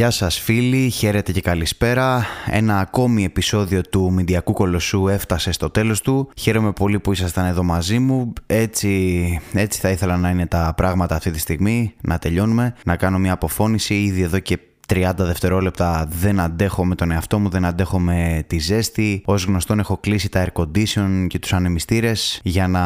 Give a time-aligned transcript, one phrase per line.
[0.00, 2.26] Γεια σας φίλοι, χαίρετε και καλησπέρα.
[2.46, 6.30] Ένα ακόμη επεισόδιο του Μηντιακού Κολοσσού έφτασε στο τέλος του.
[6.36, 8.32] Χαίρομαι πολύ που ήσασταν εδώ μαζί μου.
[8.46, 13.18] Έτσι, έτσι θα ήθελα να είναι τα πράγματα αυτή τη στιγμή, να τελειώνουμε, να κάνω
[13.18, 14.58] μια αποφώνηση ήδη εδώ και
[14.90, 19.22] 30 δευτερόλεπτα δεν αντέχω με τον εαυτό μου, δεν αντέχω με τη ζέστη.
[19.26, 22.84] Ω γνωστόν έχω κλείσει τα air condition και τους ανεμιστήρες για να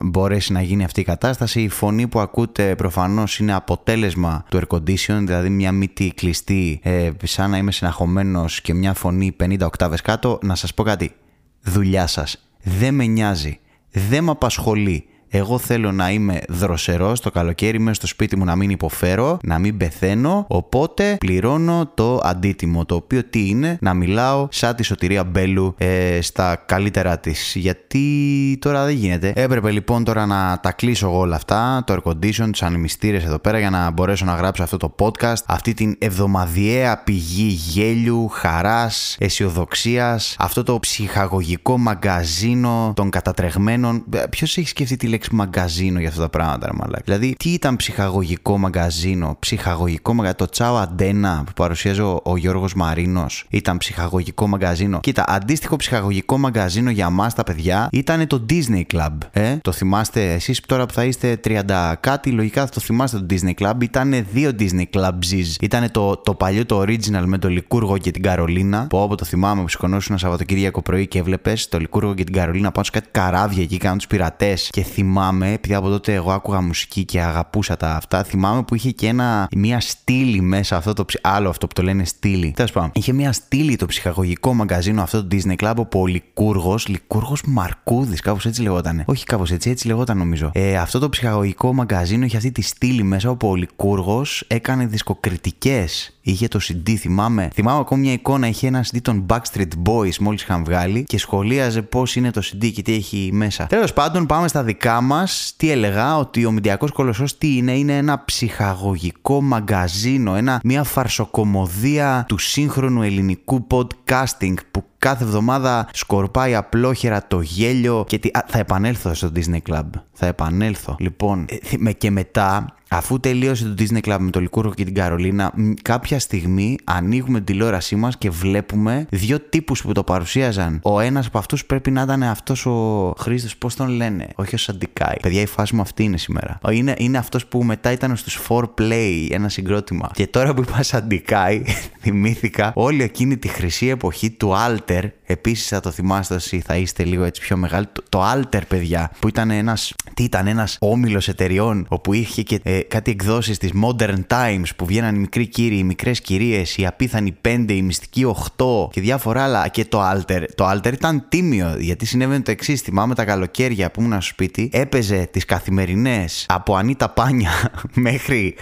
[0.00, 1.60] μπορέσει να γίνει αυτή η κατάσταση.
[1.60, 7.10] Η φωνή που ακούτε προφανώς είναι αποτέλεσμα του air condition, δηλαδή μια μύτη κλειστή ε,
[7.22, 10.38] σαν να είμαι συναχωμένος και μια φωνή 50 οκτάβες κάτω.
[10.42, 11.12] Να σας πω κάτι,
[11.60, 12.48] δουλειά σας.
[12.62, 13.58] Δεν με νοιάζει,
[13.90, 18.56] δεν με απασχολεί εγώ θέλω να είμαι δροσερός το καλοκαίρι μέσα στο σπίτι μου να
[18.56, 20.44] μην υποφέρω, να μην πεθαίνω.
[20.48, 22.84] Οπότε πληρώνω το αντίτιμο.
[22.84, 27.54] Το οποίο τι είναι, να μιλάω σαν τη σωτηρία Μπέλου ε, στα καλύτερά της.
[27.54, 29.32] Γιατί τώρα δεν γίνεται.
[29.36, 33.38] Έπρεπε λοιπόν τώρα να τα κλείσω εγώ όλα αυτά, το air condition, τους ανεμιστήρες εδώ
[33.38, 35.42] πέρα για να μπορέσω να γράψω αυτό το podcast.
[35.46, 40.36] Αυτή την εβδομαδιαία πηγή γέλιου, χαράς, αισιοδοξίας.
[40.38, 44.04] Αυτό το ψυχαγωγικό μαγκαζίνο των κατατρεγμένων.
[44.10, 47.76] Ε, Ποιος έχει σκεφτεί τη λέξη μαγκαζίνο για αυτά τα πράγματα, ρε Δηλαδή, τι ήταν
[47.76, 50.38] ψυχαγωγικό μαγκαζίνο, ψυχαγωγικό μαγκαζίνο.
[50.38, 55.00] Το Τσάο Αντένα που παρουσίαζε ο, ο Γιώργος Μαρίνος ήταν ψυχαγωγικό μαγκαζίνο.
[55.00, 59.12] Κοίτα, αντίστοιχο ψυχαγωγικό μαγκαζίνο για εμά τα παιδιά ήταν το Disney Club.
[59.32, 63.26] Ε; Το θυμάστε εσείς τώρα που θα είστε 30 κάτι, λογικά θα το θυμάστε το
[63.30, 63.74] Disney Club.
[63.82, 65.56] Ήταν δύο Disney Clubs.
[65.60, 68.86] Ήταν το, το παλιό το original με το Λικούργο και την Καρολίνα.
[68.86, 72.34] Που όποτε το θυμάμαι που σηκωνόσουν ένα Σαββατοκύριακο πρωί και έβλεπες το Λικούργο και την
[72.34, 76.14] Καρολίνα πάνω σε κάτι καράβια εκεί κάνουν τους πειρατές και θυμάμαι θυμάμαι, επειδή από τότε
[76.14, 80.76] εγώ άκουγα μουσική και αγαπούσα τα αυτά, θυμάμαι που είχε και ένα, μια στήλη μέσα
[80.76, 82.52] αυτό το άλλο αυτό που το λένε στήλη.
[82.56, 86.86] Τέλος πάντων, είχε μια στήλη το ψυχαγωγικό μαγκαζίνο αυτό το Disney Club όπου ο Λικούργος,
[86.86, 89.02] Λικούργος Μαρκούδης, κάπως έτσι λεγόταν.
[89.06, 90.50] Όχι κάπως έτσι, έτσι λεγόταν νομίζω.
[90.54, 96.15] Ε, αυτό το ψυχαγωγικό μαγκαζίνο είχε αυτή τη στήλη μέσα όπου ο Λικούργος έκανε δισκοκριτικές
[96.30, 97.50] είχε το CD, θυμάμαι.
[97.54, 101.82] Θυμάμαι ακόμα μια εικόνα, είχε ένα CD των Backstreet Boys μόλις είχαν βγάλει και σχολίαζε
[101.82, 103.66] πώς είναι το CD και τι έχει μέσα.
[103.66, 105.54] Τέλος πάντων, πάμε στα δικά μας.
[105.56, 112.24] Τι έλεγα, ότι ο Μηντιακός Κολοσσός τι είναι, είναι ένα ψυχαγωγικό μαγκαζίνο, ένα, μια φαρσοκομωδία
[112.28, 118.28] του σύγχρονου ελληνικού podcasting που κάθε εβδομάδα σκορπάει απλόχερα το γέλιο και τι...
[118.32, 119.84] Α, θα επανέλθω στο Disney Club.
[120.12, 120.96] Θα επανέλθω.
[120.98, 121.46] Λοιπόν,
[121.86, 125.52] ε, και μετά Αφού τελείωσε το Disney Club με το Λικούργο και την Καρολίνα,
[125.82, 130.80] κάποια στιγμή ανοίγουμε την τηλεόρασή μας και βλέπουμε δύο τύπους που το παρουσίαζαν.
[130.82, 134.58] Ο ένας από αυτούς πρέπει να ήταν αυτός ο Χρήστος, πώς τον λένε, όχι ο
[134.58, 135.16] Σαντικάη.
[135.22, 136.58] Παιδιά, η φάση μου αυτή είναι σήμερα.
[136.70, 140.10] Είναι, είναι αυτός που μετά ήταν στους 4Play, ένα συγκρότημα.
[140.14, 141.62] Και τώρα που είπα Σαντικάη,
[142.02, 144.95] θυμήθηκα όλη εκείνη τη χρυσή εποχή του Alter.
[145.24, 147.86] Επίσης θα το θυμάστε όσοι θα είστε λίγο έτσι πιο μεγάλοι.
[147.92, 149.94] Το, το Alter, παιδιά, που ήταν ένας.
[150.14, 154.86] Τι ήταν, ένας όμιλος εταιριών όπου είχε και ε, κάτι εκδόσεις της Modern Times που
[154.86, 159.44] βγαίναν οι μικροί κύριοι, οι μικρές κυρίες, οι απίθανοι 5, οι μυστικοί 8 και διάφορα
[159.44, 160.44] άλλα και το Alter.
[160.54, 162.80] Το Alter ήταν τίμιο γιατί συνέβαινε το εξής.
[162.80, 167.50] Θυμάμαι τα καλοκαίρια που ήμουν στο σπίτι, έπαιζε τις καθημερινές από Ανίτα Πάνια
[167.94, 168.54] μέχρι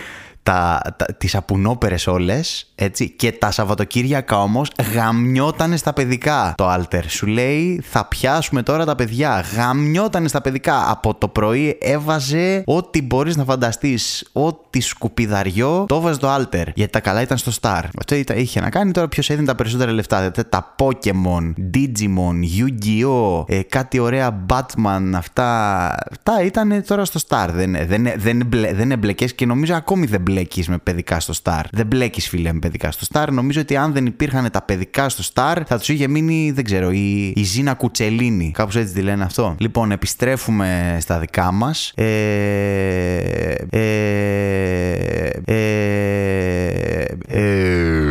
[0.44, 6.54] τα, τα, τις απουνόπερες όλες, έτσι, και τα Σαββατοκύριακα όμως γαμιότανε στα παιδικά.
[6.56, 9.44] Το Alter σου λέει θα πιάσουμε τώρα τα παιδιά.
[9.56, 10.90] Γαμιότανε στα παιδικά.
[10.90, 14.28] Από το πρωί έβαζε ό,τι μπορείς να φανταστείς.
[14.32, 16.66] Ό,τι σκουπιδαριό το έβαζε το Alter.
[16.74, 17.82] Γιατί τα καλά ήταν στο Star.
[17.98, 20.18] Αυτό είχε να κάνει τώρα ποιος έδινε τα περισσότερα λεφτά.
[20.18, 23.44] Δηλαδή, τα Pokemon, Digimon, Yu-Gi-Oh!
[23.46, 25.86] Ε, κάτι ωραία Batman, αυτά.
[26.10, 27.48] Αυτά ήταν τώρα στο Star.
[27.52, 31.62] Δεν, δεν, δεν, δεν, δεν εμπλεκές και νομίζω ακόμη δεν μπλέκεις με παιδικά στο Star.
[31.72, 33.26] Δεν μπλέκεις, φίλε, με παιδικά στο Star.
[33.30, 36.91] Νομίζω ότι αν δεν υπήρχαν τα παιδικά στο Star, θα τους είχε μείνει, δεν ξέρω,
[36.91, 38.50] η, η Ζήνα Κουτσελίνη.
[38.54, 39.54] Κάπως έτσι τη λένε αυτό.
[39.58, 41.92] Λοιπόν, επιστρέφουμε στα δικά μας.
[41.97, 43.84] Ε, ε,
[45.44, 45.64] ε,
[47.26, 48.03] ε,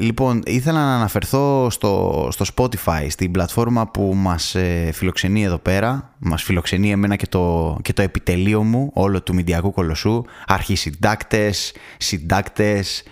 [0.00, 6.10] Λοιπόν, ήθελα να αναφερθώ στο, στο Spotify, στην πλατφόρμα που μας ε, φιλοξενεί εδώ πέρα.
[6.18, 10.24] Μας φιλοξενεί εμένα και το, και το επιτελείο μου, όλο του Μηντιακού Κολοσσού.
[10.46, 13.02] Αρχισυντάκτες, συντάκτες,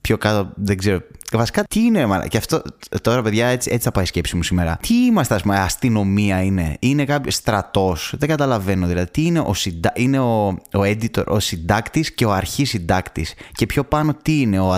[0.00, 1.00] πιο κάτω, δεν ξέρω,
[1.32, 2.62] Βασικά, τι είναι, μα, και αυτό
[3.02, 4.78] τώρα, παιδιά, έτσι, έτσι θα πάει η σκέψη μου σήμερα.
[4.80, 9.10] Τι είμαστε, ας πούμε, αστυνομία είναι, είναι κάποιο στρατός; Δεν καταλαβαίνω δηλαδή.
[9.10, 9.92] Τι είναι ο, συντα...
[9.94, 14.72] είναι ο, ο editor, ο συντάκτης και ο αρχισυντάκτης; Και πιο πάνω, τι είναι ο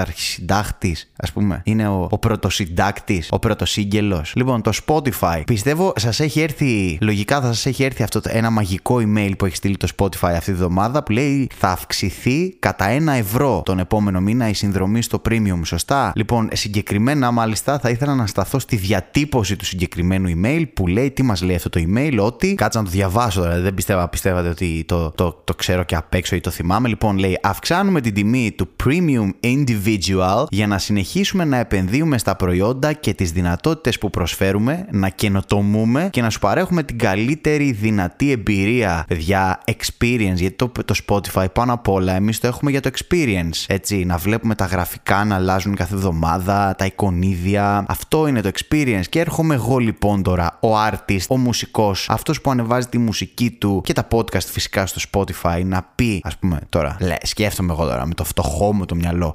[0.00, 1.60] αντισυνταγματαρχισυντάκτη, ας πούμε.
[1.64, 4.32] Είναι ο, ο πρωτοσυντάκτης, ο πρωτοσύγγελος.
[4.36, 5.42] Λοιπόν, το Spotify.
[5.46, 9.44] Πιστεύω σας έχει έρθει, λογικά θα σας έχει έρθει αυτό το, ένα μαγικό email που
[9.44, 13.78] έχει στείλει το Spotify αυτή τη βδομάδα που λέει θα αυξηθεί κατά ένα ευρώ τον
[13.78, 18.76] επόμενο μήνα η συνδρομή στο premium, σωστά; Λοιπόν, συγκεκριμένα μάλιστα θα ήθελα να σταθώ στη
[18.76, 22.54] διατύπωση του συγκεκριμένου email που λέει τι μας λέει αυτό το email, ότι.
[22.54, 26.14] Κάτσα να το διαβάσω τώρα, δεν πιστεύω, πιστεύατε ότι το, το, το ξέρω και απ'
[26.14, 26.88] έξω ή το θυμάμαι.
[26.88, 29.89] Λοιπόν, λέει Αυξάνουμε την τιμή του premium individual
[30.50, 36.22] για να συνεχίσουμε να επενδύουμε στα προϊόντα και τις δυνατότητες που προσφέρουμε, να καινοτομούμε και
[36.22, 40.34] να σου παρέχουμε την καλύτερη δυνατή εμπειρία, παιδιά, experience.
[40.34, 43.64] Γιατί το, το Spotify πάνω απ' όλα εμείς το έχουμε για το experience.
[43.66, 47.84] Έτσι, να βλέπουμε τα γραφικά να αλλάζουν κάθε εβδομάδα, τα εικονίδια.
[47.88, 49.04] Αυτό είναι το experience.
[49.08, 53.80] Και έρχομαι εγώ λοιπόν τώρα, ο artist, ο μουσικός, αυτός που ανεβάζει τη μουσική του
[53.84, 58.06] και τα podcast φυσικά στο Spotify, να πει, ας πούμε τώρα, λέ, σκέφτομαι εγώ τώρα
[58.06, 59.34] με το φτωχό μου το μυαλό.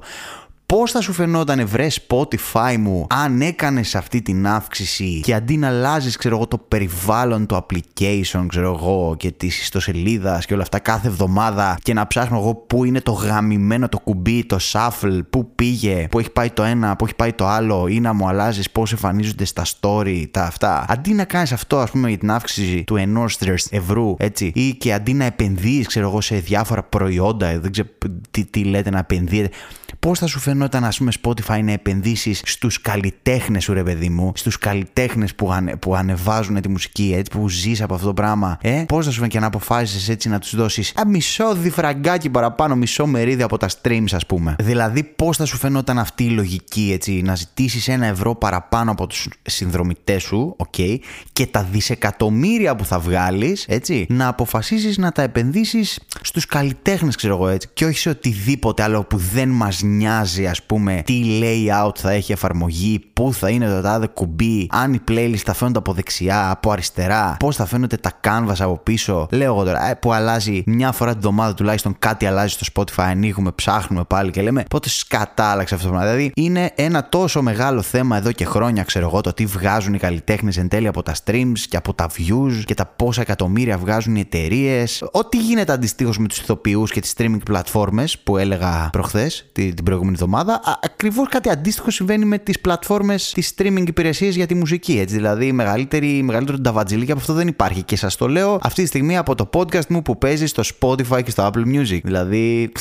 [0.66, 5.66] Πώς θα σου φαινόταν βρε Spotify μου αν έκανες αυτή την αύξηση και αντί να
[5.66, 10.78] αλλάζεις, ξέρω εγώ, το περιβάλλον, το application, ξέρω εγώ, και τη ιστοσελίδα και όλα αυτά
[10.78, 15.54] κάθε εβδομάδα και να ψάχνω εγώ πού είναι το γαμημένο το κουμπί, το shuffle, πού
[15.54, 18.70] πήγε, πού έχει πάει το ένα, πού έχει πάει το άλλο, ή να μου αλλάζεις
[18.70, 20.84] πώς εμφανίζονται στα story, τα αυτά.
[20.88, 23.38] Αντί να κάνεις αυτό, ας πούμε, για την αύξηση του ενός
[23.70, 27.88] ευρώ, έτσι, ή και αντί να επενδύεις, ξέρω εγώ, σε διάφορα προϊόντα, δεν ξέρω
[28.30, 29.50] τι, τι λέτε να επενδύετε.
[29.98, 34.32] Πώς θα σου φαινόταν, ας πούμε, Spotify να επενδύσεις στους καλλιτέχνες σου, ρε παιδί μου,
[34.34, 38.58] στους καλλιτέχνες που, ανε, που ανεβάζουν τη μουσική, έτσι, που ζεις από αυτό το πράγμα.
[38.62, 42.76] Ε, πώς θα σου φαινόταν και να αποφάσισες έτσι να τους δώσεις μισό διφραγκάκι παραπάνω,
[42.76, 44.56] μισό μερίδιο από τα streams, ας πούμε.
[44.58, 49.06] Δηλαδή, πώς θα σου φαινόταν αυτή η λογική, έτσι, να ζητήσεις ένα ευρώ παραπάνω από
[49.06, 50.98] τους συνδρομητές σου, OK, okay,
[51.32, 57.34] και τα δισεκατομμύρια που θα βγάλεις, έτσι, να αποφασίσεις να τα επενδύσεις στους καλλιτέχνες, ξέρω
[57.34, 61.96] εγώ έτσι, και όχι σε οτιδήποτε άλλο που δεν μας νοιάζει, ας πούμε, τι layout
[61.96, 65.92] θα έχει εφαρμογή, πού θα είναι το τάδε κουμπί, αν οι playlist θα φαίνονται από
[65.92, 69.26] δεξιά, από αριστερά, πώς θα φαίνονται τα canvas από πίσω.
[69.30, 73.04] Λέω εγώ τώρα, ε, που αλλάζει μια φορά την εβδομάδα τουλάχιστον κάτι αλλάζει στο Spotify,
[73.04, 76.10] ανοίγουμε, ψάχνουμε πάλι και λέμε πότε σκατά άλλαξε αυτό το πράγμα.
[76.12, 79.98] Δηλαδή είναι ένα τόσο μεγάλο θέμα εδώ και χρόνια, ξέρω εγώ, το τι βγάζουν οι
[79.98, 84.16] καλλιτέχνες εν τέλει από τα streams και από τα views και τα πόσα εκατομμύρια βγάζουν
[84.16, 85.04] οι εταιρείες.
[85.12, 90.14] Ό,τι γίνεται αντιστοίχως με τους ηθοποιούς και τις streaming πλατφόρμες που έλεγα προχθές, την προηγούμενη
[90.14, 90.35] εβδομάδα.
[90.82, 94.98] Ακριβώς κάτι αντίστοιχο συμβαίνει με τις πλατφόρμες, τις streaming υπηρεσίες για τη μουσική.
[94.98, 95.14] Έτσι.
[95.14, 97.82] Δηλαδή, μεγαλύτερη, μεγαλύτερο νταβατζιλί και από αυτό δεν υπάρχει.
[97.82, 101.22] Και σας το λέω αυτή τη στιγμή από το podcast μου που παίζει στο Spotify
[101.22, 102.00] και στο Apple Music.
[102.02, 102.72] Δηλαδή,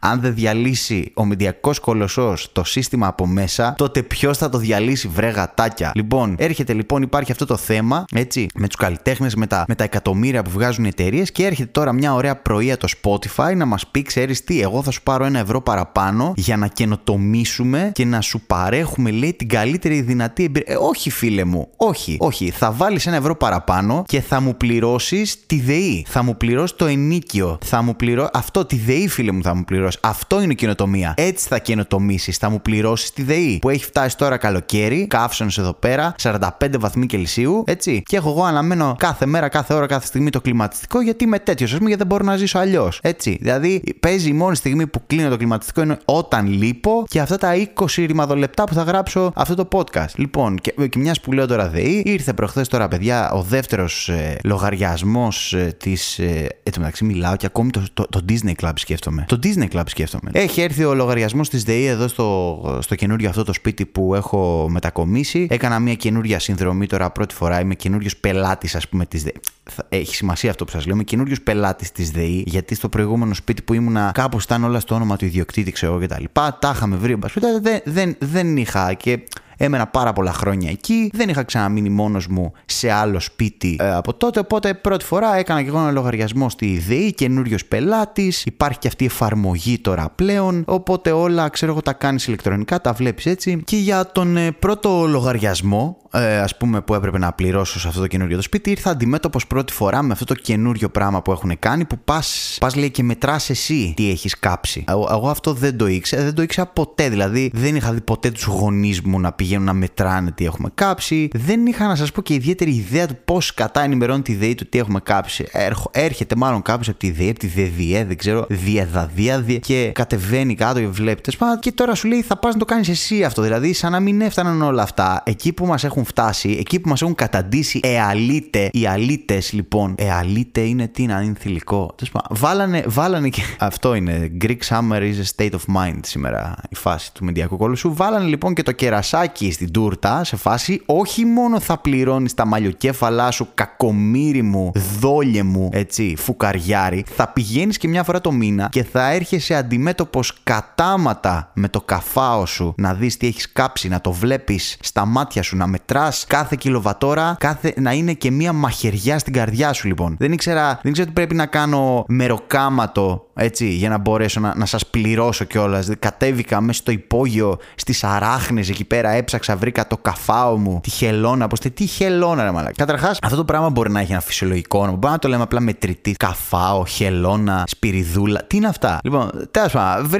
[0.00, 5.08] αν δεν διαλύσει ο μηντιακός κολοσσός το σύστημα από μέσα, τότε ποιος θα το διαλύσει,
[5.08, 5.92] βρε γατάκια.
[5.94, 9.84] Λοιπόν, έρχεται λοιπόν, υπάρχει αυτό το θέμα, έτσι, με τους καλλιτέχνες, με τα, με τα
[9.84, 13.86] εκατομμύρια που βγάζουν οι εταιρείες και έρχεται τώρα μια ωραία πρωία το Spotify να μας
[13.86, 16.68] πει, ξέρεις τι, εγώ θα σου πάρω ένα ευρώ παραπάνω για να
[17.04, 20.74] καινοτομήσουμε και να σου παρέχουμε, λέει, την καλύτερη δυνατή εμπειρία.
[20.74, 22.50] Ε, όχι, φίλε μου, όχι, όχι.
[22.50, 26.04] Θα βάλεις ένα ευρώ παραπάνω και θα μου πληρώσεις τη ΔΕΗ.
[26.08, 27.58] Θα μου πληρώσεις το ενίκιο.
[27.64, 28.30] Θα μου πληρώσει.
[28.32, 30.00] Αυτό, τη ΔΕΗ, φίλε μου, θα μου πληρώσεις.
[30.02, 31.14] Αυτό είναι η καινοτομία.
[31.16, 32.36] Έτσι θα καινοτομήσεις.
[32.36, 33.58] Θα μου πληρώσεις τη ΔΕΗ.
[33.60, 36.40] Που έχει φτάσει τώρα καλοκαίρι, καύσονε εδώ πέρα, 45
[36.78, 38.02] βαθμοί Κελσίου, έτσι.
[38.06, 41.70] Και έχω εγώ αναμένω κάθε μέρα, κάθε ώρα, κάθε στιγμή το κλιματιστικό γιατί είμαι τέτοιος,
[41.70, 42.98] ας πούμε, γιατί δεν μπορώ να ζήσω αλλιώς.
[43.02, 43.38] Έτσι.
[43.40, 47.52] Δηλαδή, παίζει η μόνη στιγμή που κλείνω το κλιματιστικό είναι όταν λείπω και αυτά τα
[47.74, 50.14] 20 ρημαδολεπτά που θα γράψω αυτό το podcast.
[50.14, 54.38] Λοιπόν, και, και μιας που λέω τώρα ΔΕΗ, ήρθε προχθές τώρα, παιδιά, ο δεύτερος ε,
[54.44, 56.18] λογαριασμός ε, της.
[56.18, 59.24] Ε, έτσι μεταξύ μιλάω και ακόμη το, το, το, Disney Club σκέφτομαι.
[59.28, 60.30] Το Disney Club σκέφτομαι.
[60.34, 64.66] Έχει έρθει ο λογαριασμός της ΔΕΗ εδώ στο, στο καινούριο αυτό το σπίτι που έχω
[64.70, 65.46] μετακομίσει.
[65.50, 67.60] Έκανα μια καινούρια συνδρομή τώρα πρώτη φορά.
[67.60, 69.40] Είμαι καινούριος πελάτης, ας πούμε, της ΔΕΗ.
[69.88, 70.94] Έχει σημασία αυτό που σας λέω.
[70.94, 74.94] Είμαι καινούριος πελάτης της ΔΕΗ, γιατί στο προηγούμενο σπίτι που ήμουνα κάπως ήταν όλα στο
[74.94, 76.24] όνομα του ιδιοκτήτη, ξέρω κτλ.
[76.32, 77.18] Τα είχαμε βρει,
[77.60, 79.18] δεν, δεν, δεν είχα και
[79.56, 81.10] Έμενα πάρα πολλά χρόνια εκεί.
[81.12, 84.38] Δεν είχα ξαναμείνει μόνος μου σε άλλο σπίτι ε, από τότε.
[84.38, 88.44] Οπότε πρώτη φορά έκανα και εγώ ένα λογαριασμό στη ΔΕΗ, καινούριος πελάτης.
[88.44, 90.64] Υπάρχει και αυτή η εφαρμογή τώρα πλέον.
[90.66, 93.62] Οπότε όλα ξέρω εγώ τα κάνεις ηλεκτρονικά, τα βλέπεις έτσι.
[93.64, 98.00] Και για τον ε, πρώτο λογαριασμό, ε, ας πούμε, που έπρεπε να πληρώσω σε αυτό
[98.00, 101.58] το καινούριο το σπίτι, ήρθα αντιμέτωπος πρώτη φορά με αυτό το καινούριο πράγμα που έχουν
[101.58, 104.84] κάνει που πας πας, λέει και μετράς εσύ τι έχεις κάψει.
[104.88, 107.08] Εγώ, εγώ αυτό δεν το ήξερα, δεν το ήξερα ποτέ.
[107.08, 111.28] Δηλαδή δεν είχα δει ποτέ τους γονείς μου να πηγαίνουν να μετράνε τι έχουμε κάψει.
[111.32, 114.68] Δεν είχα να σας πω και ιδιαίτερη ιδέα του πώς κατά ενημερώνει τη ΔΕΗ του
[114.68, 115.46] τι έχουμε κάψει.
[115.90, 120.80] Έρχεται μάλλον κάποιος από τη ΔΕΗ, από τη ΔΕΔΙΕ, δεν ξέρω, διαδαδία και κατεβαίνει κάτω
[120.80, 121.32] και βλέπετε.
[121.60, 123.42] Και τώρα σου λέει θα πας να το κάνεις εσύ αυτό.
[123.42, 126.88] Δηλαδή σαν να μην έφταναν όλα αυτά εκεί που μας έχουν έχουν φτάσει, εκεί που
[126.88, 128.68] μας έχουν καταντήσει εαλίτε.
[128.72, 129.94] Οι αλίτες λοιπόν.
[129.98, 131.94] Εαλίτε είναι τι να είναι θηλυκό.
[132.30, 133.42] Βάλανε, βάλανε και.
[133.58, 134.30] Αυτό είναι.
[134.40, 137.94] Greek summer is a state of mind σήμερα η φάση του Μεντιακού Κολοσσού.
[137.94, 140.82] Βάλανε λοιπόν και το κερασάκι στην τούρτα σε φάση.
[140.86, 147.04] Όχι μόνο θα πληρώνεις τα μαλλιοκέφαλά σου, κακομύρι μου, δόλιε μου, έτσι, φουκαριάρι.
[147.14, 152.46] Θα πηγαίνεις και μια φορά το μήνα και θα έρχεσαι αντιμέτωπος κατάματα με το καφάο
[152.46, 155.93] σου να δεις τι έχεις κάψει, να το βλέπεις στα μάτια σου, να μετράς
[156.26, 160.16] κάθε κιλοβατόρα, κάθε, να είναι και μία μαχαιριά στην καρδιά σου λοιπόν.
[160.18, 164.66] Δεν ήξερα, δεν ήξερα τι πρέπει να κάνω μεροκάματο έτσι, για να μπορέσω να, να
[164.66, 165.88] σας πληρώσω κιόλας.
[165.98, 171.46] Κατέβηκα μέσα στο υπόγειο, στις αράχνες εκεί πέρα, έψαξα, βρήκα το καφάο μου, τη χελώνα.
[171.46, 172.72] Πώς τι χελώνα, ρε μαλάκα.
[172.76, 174.96] Καταρχάς, αυτό το πράγμα μπορεί να έχει ένα φυσιολογικό όνομα.
[174.96, 176.12] Μπορεί να το λέμε απλά μετρητή.
[176.12, 178.44] Καφάο, χελώνα, σπυριδούλα.
[178.46, 180.10] Τι είναι αυτά; Λοιπόν, τέλος πάντων,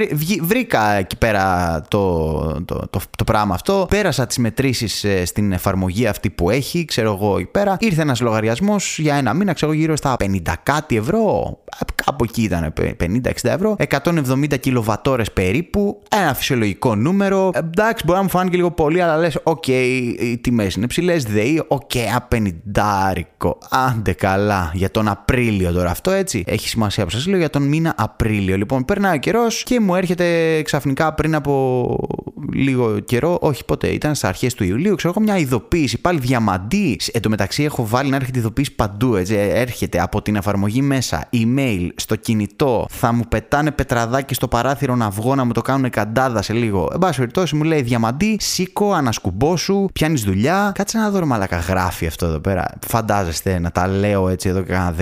[0.41, 3.85] βρήκα εκεί πέρα το, το, το, το, πράγμα αυτό.
[3.89, 7.77] Πέρασα τις μετρήσεις ε, στην εφαρμογή αυτή που έχει, ξέρω εγώ εκεί πέρα.
[7.79, 11.57] Ήρθε ένας λογαριασμός για ένα μήνα, ξέρω γύρω στα 50 κάτι ευρώ.
[12.05, 13.75] Κάπου εκεί ήταν 50-60 ευρώ.
[13.89, 16.01] 170 κιλοβατόρες περίπου.
[16.09, 17.49] Ένα φυσιολογικό νούμερο.
[17.53, 21.23] Εντάξει, μπορεί να μου φάνηκε λίγο πολύ, αλλά λες, οκ, οι τιμές είναι ψηλές.
[21.23, 22.49] ΔΕΗ, OK, okay, 50
[23.69, 24.71] Άντε καλά.
[24.73, 26.43] Για τον Απρίλιο τώρα αυτό έτσι.
[26.47, 28.57] Έχει σημασία που σας λέω για τον μήνα Απρίλιο.
[28.57, 31.53] Λοιπόν, περνάει ο καιρός και μου έρχεται ξαφνικά πριν από
[32.53, 36.99] λίγο καιρό, όχι ποτέ, ήταν στι αρχές του Ιουλίου, ξέρω εγώ μια ειδοποίηση, πάλι διαμαντή.
[37.11, 39.35] Εν τω μεταξύ έχω βάλει να έρχεται ειδοποίηση παντού, έτσι.
[39.35, 45.09] Έρχεται από την εφαρμογή μέσα, email, στο κινητό, θα μου πετάνε πετραδάκι στο παράθυρο να
[45.09, 46.89] βγω να μου το κάνουν καντάδα σε λίγο.
[46.93, 50.71] Εν πάση περιπτώσει μου λέει διαμαντή, σήκω, ανασκουμπόσου, πιάνεις δουλειά.
[50.75, 52.65] Κάτσε να δω μαλακα γράφει αυτό εδώ πέρα.
[52.87, 54.95] Φαντάζεστε να τα λέω έτσι εδώ κάνα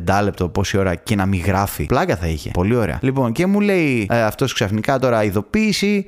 [0.00, 1.86] 15 λεπτό πόση ώρα και να μην γράφει.
[1.86, 2.50] Πλάκα θα είχε.
[2.50, 2.98] Πολύ ωραία.
[3.02, 6.06] Λοιπόν, και μου λέει ε, αυτός ξαφνικά τώρα ειδοποίηση.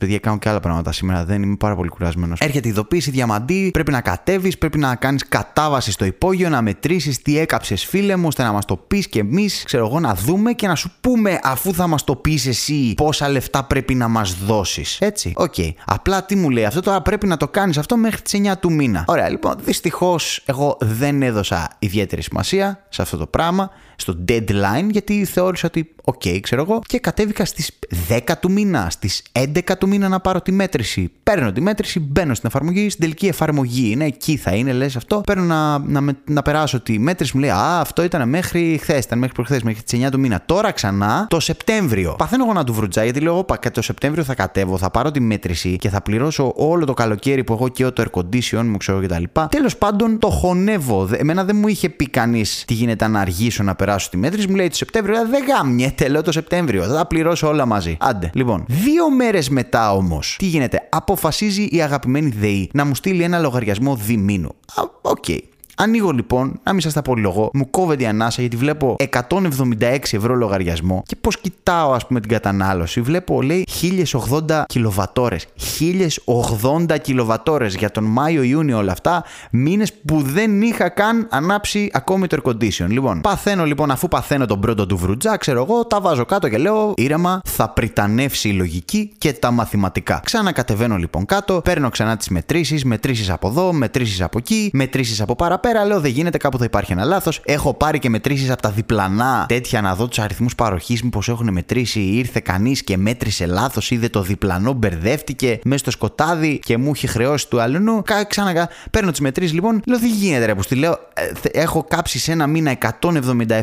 [0.00, 1.24] Παιδιά, κάνω και άλλα πράγματα σήμερα.
[1.24, 2.40] Δεν είμαι πάρα πολύ κουρασμένος.
[2.40, 3.70] Έρχεται η ειδοποίηση Διαμαντή.
[3.72, 8.26] Πρέπει να κατέβεις, πρέπει να κάνεις κατάβαση στο υπόγειο, να μετρήσεις τι έκαψες, φίλε μου,
[8.26, 11.38] ώστε να μας το πεις και εμείς, ξέρω εγώ, να δούμε και να σου πούμε,
[11.42, 15.00] αφού θα μας το πεις εσύ, πόσα λεφτά πρέπει να μας δώσεις.
[15.00, 15.32] Έτσι.
[15.36, 15.54] OK.
[15.56, 15.70] Okay.
[15.84, 18.72] Απλά τι μου λέει αυτό τώρα πρέπει να το κάνεις αυτό μέχρι τις 9 του
[18.72, 19.04] μήνα.
[19.06, 25.24] Ωραία, λοιπόν, δυστυχώς εγώ δεν έδωσα ιδιαίτερη σημασία σε αυτό το πράγμα στο deadline γιατί
[25.24, 27.70] θεώρησα ότι OK, okay, ξέρω εγώ, και κατέβηκα στις
[28.08, 31.12] 10 του μήνα, στις 11 του μήνα να πάρω τη μέτρηση.
[31.22, 35.20] Παίρνω τη μέτρηση, μπαίνω στην εφαρμογή, στην τελική εφαρμογή είναι, εκεί θα είναι, λες αυτό.
[35.26, 39.18] Παίρνω να, να, να, περάσω τη μέτρηση, μου λέει Α, αυτό ήταν μέχρι χθες, ήταν
[39.18, 40.42] μέχρι προχθές, μέχρι τις 9 του μήνα.
[40.46, 42.14] Τώρα ξανά το Σεπτέμβριο.
[42.18, 45.10] Παθαίνω εγώ να του βρουτζά γιατί λέω: Όπα, και το Σεπτέμβριο θα κατέβω, θα πάρω
[45.10, 48.76] τη μέτρηση και θα πληρώσω όλο το καλοκαίρι που εγώ και το air condition μου,
[48.76, 49.24] ξέρω κτλ.
[49.48, 51.08] Τέλος πάντων το χωνεύω.
[51.12, 54.48] Εμένα δεν μου είχε πει κανείς τι γίνεται να αργήσω να περάσω τη μέτρηση.
[54.48, 56.82] Μου λέει το Σεπτέμβριο, δεν γάμιεται, λέω το Σεπτέμβριο.
[56.82, 57.96] Θα τα πληρώσω όλα μαζί.
[58.00, 58.30] Άντε.
[58.34, 63.38] Λοιπόν, δύο μέρες μετά όμως, τι γίνεται, αποφασίζει η αγαπημένη ΔΕΗ να μου στείλει ένα
[63.38, 64.54] λογαριασμό διμήνου.
[65.00, 65.24] OK.
[65.26, 65.38] Okay.
[65.76, 68.96] Ανοίγω λοιπόν, να μην σας τα πολυλογώ, μου κόβεται η ανάσα γιατί βλέπω
[69.28, 73.00] 176 ευρώ λογαριασμό και πώς κοιτάω, ας πούμε, την κατανάλωση.
[73.00, 75.46] Βλέπω, λέει, 1080 κιλοβατόρες.
[75.56, 79.24] 1080 κιλοβατόρες για τον Μάιο-Ιούνιο όλα αυτά.
[79.50, 82.86] Μήνες που δεν είχα καν ανάψει ακόμη το air condition.
[82.88, 86.58] Λοιπόν, παθαίνω λοιπόν, αφού παθαίνω τον πρώτο του βρουτζά, ξέρω εγώ, τα βάζω κάτω και
[86.58, 90.20] λέω, ήρεμα, θα πρυτανεύσει η λογική και τα μαθηματικά.
[90.24, 95.36] Ξανακατεβαίνω λοιπόν κάτω, παίρνω ξανά τις μετρήσεις, μετρήσεις από εδώ, μετρήσεις από εκεί, μετρήσεις από
[95.36, 97.40] παραπέρα πέρα, λέω δεν γίνεται, κάπου θα υπάρχει ένα λάθος.
[97.44, 101.52] Έχω πάρει και μετρήσεις από τα διπλανά τέτοια να δω τους αριθμούς παροχής, μήπως έχουν
[101.52, 102.00] μετρήσει.
[102.00, 107.06] Ήρθε κανείς και μέτρησε λάθος, είδε το διπλανό, μπερδεύτηκε μέσα στο σκοτάδι και μου έχει
[107.06, 108.02] χρεώσει του αλλού.
[108.28, 108.68] Ξανακα.
[108.90, 110.98] Παίρνω τις μετρήσεις λοιπόν, λέω δεν γίνεται ρε που στη λέω.
[111.14, 113.60] Ε, έχω κάψει σε ένα μήνα 177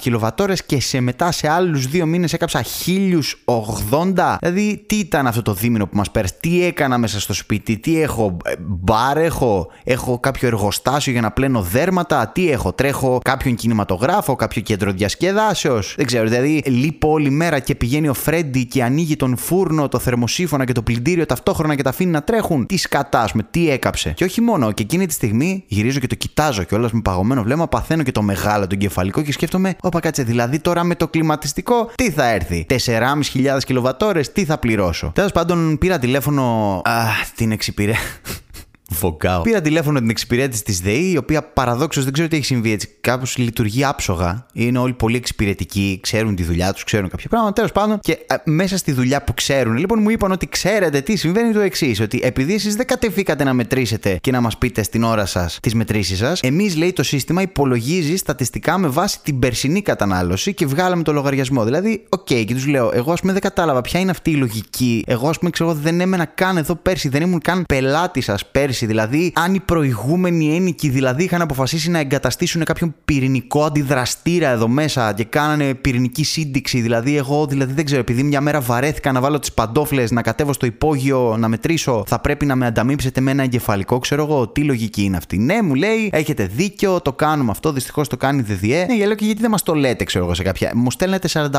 [0.00, 2.64] κιλοβατόρες και σε μετά σε άλλους δύο μήνες έκαψα
[3.84, 4.36] 1080.
[4.40, 8.00] Δηλαδή τι ήταν αυτό το δίμηνο που μας πέρασε, τι έκανα μέσα στο σπίτι, τι
[8.00, 13.54] έχω, ε, μπαρ έχω, έχω κάποιο εργοστάσιο για να πλένω δέρματα, τι έχω, τρέχω κάποιον
[13.54, 15.94] κινηματογράφο, κάποιο κέντρο διασκεδάσεως.
[15.96, 19.98] Δεν ξέρω, δηλαδή λείπω όλη μέρα και πηγαίνει ο Φρέντι και ανοίγει τον φούρνο, το
[19.98, 22.66] θερμοσύφωνα και το πλυντήριο ταυτόχρονα και τα αφήνει να τρέχουν.
[22.66, 24.10] Τι σκατά, με τι έκαψε.
[24.10, 27.68] Και όχι μόνο, και εκείνη τη στιγμή γυρίζω και το κοιτάζω κιόλας με παγωμένο βλέμμα,
[27.68, 31.90] παθαίνω και το μεγάλο, τον κεφαλικό και σκέφτομαι, Όπα κάτσε, δηλαδή τώρα με το κλιματιστικό
[31.94, 36.42] τι θα έρθει; 4.500 κιλοβατόρες, τι θα πληρώσω; Τέλος πάντων πήρα τηλέφωνο.
[36.84, 37.02] Α,
[37.36, 37.94] την εξυπηρέ.
[38.90, 39.42] Βογκάω.
[39.42, 42.88] Πήρα τηλέφωνο την εξυπηρέτηση της ΔΕΗ, η οποία παραδόξως δεν ξέρω τι έχει συμβεί έτσι.
[43.00, 44.46] Κάπως λειτουργεί άψογα.
[44.52, 47.52] Είναι όλοι πολύ εξυπηρετικοί, ξέρουν τη δουλειά τους, ξέρουν κάποια πράγματα.
[47.52, 51.16] Τέλος πάντων, και α, μέσα στη δουλειά που ξέρουν, λοιπόν, μου είπαν ότι ξέρετε τι
[51.16, 52.00] συμβαίνει το εξής.
[52.00, 55.74] Ότι επειδή εσείς δεν καταδεχτήκατε να μετρήσετε και να μας πείτε στην ώρα σας τις
[55.74, 61.02] μετρήσεις σας, εμείς λέει το σύστημα υπολογίζει στατιστικά με βάση την περσινή κατανάλωση και βγάλαμε
[61.02, 61.64] το λογαριασμό.
[61.64, 64.36] Δηλαδή, OK, okay, και τους λέω, εγώ ας πούμε δεν κατάλαβα ποια είναι αυτή η
[64.36, 65.04] λογική.
[65.06, 68.75] Εγώ ας πούμε ξέρω δεν έμενα καν εδώ πέρσι, δεν ήμουν καν πελάτης σας πέρσι.
[68.84, 75.12] Δηλαδή, αν οι προηγούμενοι ένοικοι δηλαδή είχαν αποφασίσει να εγκαταστήσουν κάποιον πυρηνικό αντιδραστήρα εδώ μέσα
[75.12, 76.80] και κάνανε πυρηνική σύνδεξη.
[76.80, 80.52] Δηλαδή, εγώ δηλαδή δεν ξέρω, επειδή μια μέρα βαρέθηκα να βάλω τις παντόφλες, να κατέβω
[80.52, 84.60] στο υπόγειο, να μετρήσω, θα πρέπει να με ανταμείψετε με ένα εγκεφαλικό, ξέρω εγώ, τι
[84.60, 85.38] λογική είναι αυτή.
[85.38, 88.86] Ναι, μου λέει, έχετε δίκιο, το κάνουμε αυτό, δυστυχώς το κάνει ΔΔΕ.
[88.88, 90.72] Ναι, λέω και γιατί δεν μας το λέτε, ξέρω εγώ σε κάποια.
[90.74, 91.50] Μου στέλνετε 45.000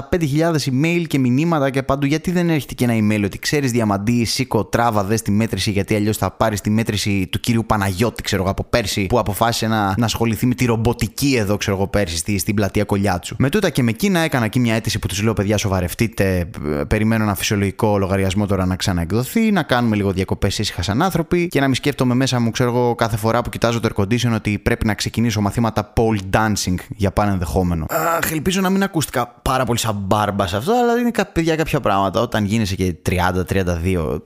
[0.72, 4.66] email και μηνύματα και παντού, γιατί δεν έρχεται και ένα email ότι ξέρεις διαμαντή, σήκω,
[4.66, 8.52] τράβα, δες τη μέτρηση, γιατί αλλιώς θα πάρεις τη μέτρηση του κυρίου Παναγιώτη, ξέρω εγώ,
[8.52, 12.38] από πέρσι, που αποφάσισε να, να ασχοληθεί με τη ρομποτική εδώ, ξέρω εγώ, πέρσι στη,
[12.38, 13.36] στην πλατεία Κολιάτσου.
[13.40, 16.50] Με τούτα και με εκείνα έκανα εκεί μια αίτηση που τους λέω, παιδιά, σοβαρευτείτε,
[16.88, 21.60] περιμένω ένα φυσιολογικό λογαριασμό τώρα να ξαναεκδοθεί, να κάνουμε λίγο διακοπές ήσυχα σαν άνθρωποι και
[21.60, 24.60] να μην σκέφτομαι μέσα μου, ξέρω εγώ, κάθε φορά που κοιτάζω το air condition ότι
[24.60, 27.86] πρέπει να ξεκινήσω μαθήματα pole dancing για πάνω ενδεχόμενο.
[27.90, 31.80] Αχ, ελπίζω να μην ακούστηκα πάρα πολύ σαν μπάρμπα σε αυτό, αλλά είναι παιδιά κάποια
[31.80, 32.22] πράγματα.
[32.22, 34.18] Όταν γίνεσαι και 30-32,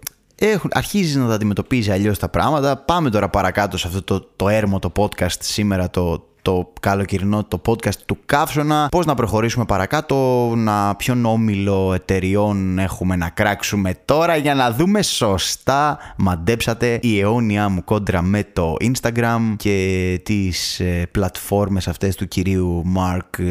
[0.50, 2.78] έχουν, αρχίζεις να τα αντιμετωπίζεις αλλιώς τα πράγματα.
[2.78, 7.62] Πάμε τώρα παρακάτω σε αυτό το, το έρμο το podcast σήμερα, το, το καλοκαιρινό το
[7.66, 8.88] podcast του Καύσωνα.
[8.92, 10.16] Πώς να προχωρήσουμε παρακάτω,
[10.56, 15.98] να ποιον όμιλο εταιριών έχουμε να κράξουμε τώρα για να δούμε σωστά.
[16.18, 22.84] Μαντέψατε η αιώνια μου κόντρα με το Instagram και τις ε, πλατφόρμες αυτές του κυρίου
[22.96, 23.42] Mark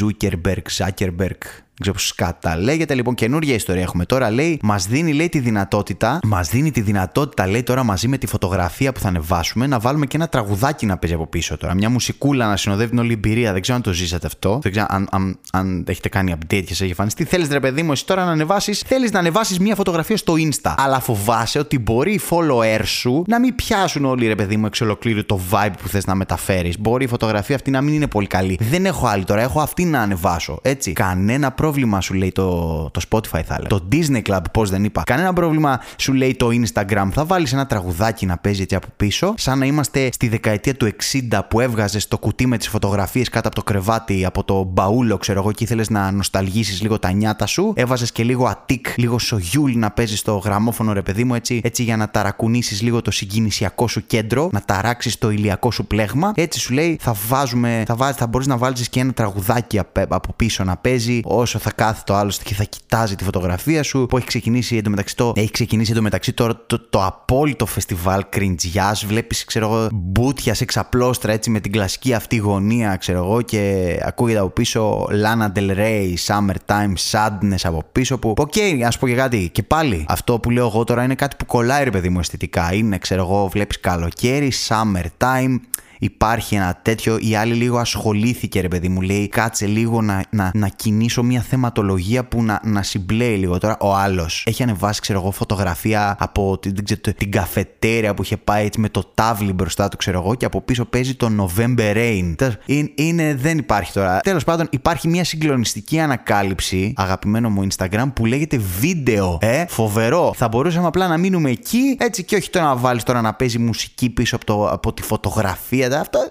[0.00, 1.42] Zuckerberg, Zuckerberg
[1.78, 2.94] δεν ξέρω πώς σκάτα λέγεται.
[2.94, 4.30] Λοιπόν, καινούργια ιστορία έχουμε τώρα.
[4.30, 8.26] Λέει, μας δίνει λέει, τη δυνατότητα, μας δίνει τη δυνατότητα, λέει τώρα μαζί με τη
[8.26, 11.74] φωτογραφία που θα ανεβάσουμε, να βάλουμε και ένα τραγουδάκι να παίζει από πίσω τώρα.
[11.74, 13.52] Μια μουσικούλα να συνοδεύει την όλη εμπειρία.
[13.52, 14.58] Δεν ξέρω αν το ζήσατε αυτό.
[14.62, 17.24] Δεν ξέρω αν, αν, αν έχετε κάνει update και σε έχει εμφανιστεί.
[17.24, 20.74] Θέλεις ρε παιδί μου, εσύ τώρα να ανεβάσεις, θέλεις να ανεβάσεις μια φωτογραφία στο Insta.
[20.76, 24.80] Αλλά φοβάσαι ότι μπορεί οι followers σου να μην πιάσουν όλοι ρε παιδί μου εξ
[24.80, 26.78] ολοκλήρου το vibe που θες να μεταφέρεις.
[26.80, 28.58] Μπορεί η φωτογραφία αυτή να μην είναι πολύ καλή.
[28.60, 30.58] Δεν έχω άλλη τώρα, έχω αυτή να ανεβάσω.
[30.62, 30.92] Έτσι.
[30.92, 33.68] Κανένα πρόβλημα πρόβλημα σου λέει το, το Spotify θα έλεγα.
[33.68, 35.02] Το Disney Club, πώς δεν είπα.
[35.06, 37.08] Κανένα πρόβλημα σου λέει το Instagram.
[37.12, 40.90] Θα βάλεις ένα τραγουδάκι να παίζει έτσι από πίσω, σαν να είμαστε στη δεκαετία του
[41.30, 45.16] 60 που έβγαζες το κουτί με τις φωτογραφίες κάτω από το κρεβάτι, από το μπαούλο,
[45.16, 47.72] ξέρω εγώ, και ήθελες να νοσταλγήσει λίγο τα νιάτα σου.
[47.76, 51.82] Έβαζες και λίγο ατίκ, λίγο σογιούλ να παίζεις στο γραμμόφωνο ρε παιδί μου, έτσι, έτσι
[51.82, 56.32] για να ταρακουνήσεις λίγο το συγκινησιακό σου κέντρο, να ταράξεις το ηλιακό σου πλέγμα.
[56.34, 59.78] Έτσι σου λέει θα βάζουμε, θα, βάζει, θα μπορείς να βάλεις και ένα τραγουδάκι
[60.08, 64.06] από πίσω να παίζει όσο θα κάθεται το άλλο και θα κοιτάζει τη φωτογραφία σου.
[64.08, 69.06] Που έχει ξεκινήσει εντωμεταξύ το, έχει ξεκινήσει εντωμεταξύ το, το, το, απόλυτο φεστιβάλ κριντζιάς.
[69.06, 73.94] Βλέπεις, ξέρω εγώ, μπούτια σε ξαπλώστρα έτσι με την κλασική αυτή γωνία, ξέρω εγώ, και
[74.02, 78.34] ακούγεται από πίσω Lana Del Rey, Summertime Sadness από πίσω που.
[78.36, 79.48] OK, okay, ας πω και κάτι.
[79.52, 82.74] Και πάλι αυτό που λέω εγώ τώρα είναι κάτι που κολλάει, ρε παιδί μου, αισθητικά.
[82.74, 85.56] Είναι, ξέρω εγώ, βλέπεις καλοκαίρι, Summertime
[85.98, 87.18] υπάρχει ένα τέτοιο.
[87.20, 91.40] Η άλλη λίγο ασχολήθηκε, ρε παιδί μου, λέει, κάτσε λίγο να, να, να κινήσω μια
[91.40, 93.58] θεματολογία που να, να συμπλέει λίγο.
[93.58, 98.36] Τώρα ο άλλος έχει ανεβάσει, ξέρω εγώ, φωτογραφία από την, ξέρω, την καφετέρια που είχε
[98.36, 101.94] πάει έτσι με το τάβλι μπροστά του, ξέρω εγώ, και από πίσω παίζει το November
[101.96, 102.34] Rain.
[102.66, 104.20] Είναι, είναι δεν υπάρχει τώρα.
[104.20, 109.38] Τέλος πάντων, υπάρχει μια συγκλονιστική ανακάλυψη, αγαπημένο μου Instagram, που λέγεται βίντεο.
[109.40, 110.32] Ε, φοβερό.
[110.36, 113.58] Θα μπορούσαμε απλά να μείνουμε εκεί, έτσι και όχι τώρα να βάλεις τώρα να παίζει
[113.58, 116.28] μουσική πίσω από, το, από τη φωτογραφία αυτό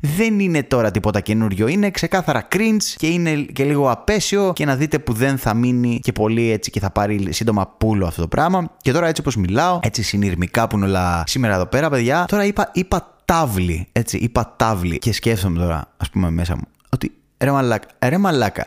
[0.00, 1.66] δεν είναι τώρα τίποτα καινούριο.
[1.66, 6.00] Είναι ξεκάθαρα cringe και είναι και λίγο απέσιο και να δείτε που δεν θα μείνει
[6.02, 8.70] και πολύ έτσι και θα πάρει σύντομα πουλο αυτό το πράγμα.
[8.82, 12.44] Και τώρα έτσι όπως μιλάω, έτσι συνειρμικά που είναι όλα σήμερα εδώ πέρα, παιδιά, τώρα
[12.44, 17.50] είπα, είπα τάβλη, έτσι, είπα τάβλη και σκέφτομαι τώρα, ας πούμε μέσα μου, ότι ρε
[17.50, 18.66] μαλάκα, ρε μαλάκα,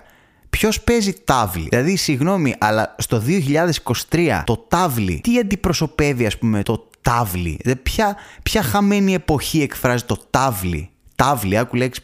[0.49, 3.21] Ποιος παίζει τάβλη; Δηλαδή, συγγνώμη, αλλά στο
[4.11, 7.59] 2023 το τάβλη, τι αντιπροσωπεύει, ας πούμε, το τάβλη.
[7.83, 10.91] Ποια, ποια χαμένη εποχή εκφράζει το τάβλη.
[11.15, 12.01] Τάβλη, άκου λέξη.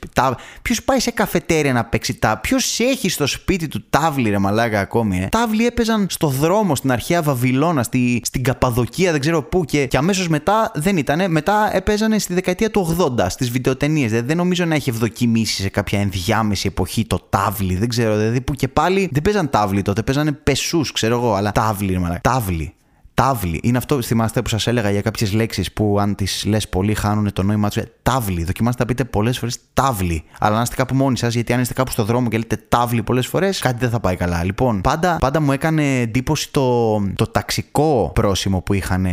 [0.62, 2.40] Ποιος πάει σε καφετέρια να παίξει τάβλη.
[2.42, 5.20] Ποιος έχει στο σπίτι του τάβλη, ρε μαλάκα ακόμη.
[5.20, 5.28] Ε.
[5.28, 9.66] Τάβλη έπαιζαν στο δρόμο στην αρχαία Βαβυλώνα, στη, στην Καπαδοκία, δεν ξέρω πού.
[9.66, 11.32] Και, και αμέσως μετά δεν ήταν.
[11.32, 14.10] Μετά έπαιζαν στη δεκαετία του 80 στις βιντεοτενίες.
[14.10, 17.76] Δηλαδή, δεν νομίζω να έχει ευδοκιμήσει σε κάποια ενδιάμεση εποχή το τάβλη.
[17.76, 18.18] Δεν ξέρω.
[18.18, 20.04] Δηλαδή που και πάλι δεν παίζαν τάβλη τότε.
[20.04, 21.34] Παίζανε πεσούς, ξέρω εγώ.
[21.34, 22.22] Αλλά τάβλη, ρε μαλάκα.
[22.22, 22.74] Τάβλη.
[23.22, 23.60] Τάβλη.
[23.64, 27.34] Είναι αυτό, θυμάστε που σας έλεγα για κάποιες λέξεις που αν τις λες πολύ χάνουν
[27.34, 27.84] το νόημά τους.
[28.08, 28.44] Τάβλη.
[28.44, 30.24] Δοκιμάστε να πείτε πολλές φορές τάβλη.
[30.40, 33.04] Αλλά να είστε κάπου μόνοι σας, γιατί αν είστε κάπου στο δρόμο και λέτε τάβλη
[33.04, 34.44] πολλές φορές, κάτι δεν θα πάει καλά.
[34.44, 39.08] Λοιπόν, πάντα, πάντα μου έκανε εντύπωση το, το ταξικό πρόσημο που είχαν